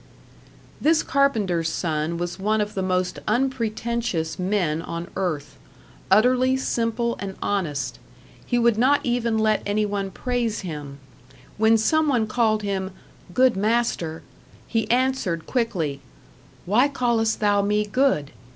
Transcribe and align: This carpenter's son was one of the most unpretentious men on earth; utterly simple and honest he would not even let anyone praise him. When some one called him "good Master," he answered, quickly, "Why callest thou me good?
This 0.81 1.03
carpenter's 1.03 1.69
son 1.69 2.17
was 2.17 2.39
one 2.39 2.59
of 2.59 2.73
the 2.73 2.81
most 2.81 3.19
unpretentious 3.27 4.39
men 4.39 4.81
on 4.81 5.11
earth; 5.15 5.59
utterly 6.09 6.57
simple 6.57 7.15
and 7.19 7.35
honest 7.39 7.99
he 8.43 8.57
would 8.57 8.79
not 8.79 9.01
even 9.03 9.37
let 9.37 9.61
anyone 9.63 10.09
praise 10.09 10.61
him. 10.61 10.97
When 11.59 11.77
some 11.77 12.07
one 12.07 12.25
called 12.25 12.63
him 12.63 12.89
"good 13.31 13.55
Master," 13.55 14.23
he 14.67 14.89
answered, 14.89 15.45
quickly, 15.45 16.01
"Why 16.65 16.87
callest 16.87 17.39
thou 17.39 17.61
me 17.61 17.85
good? 17.85 18.31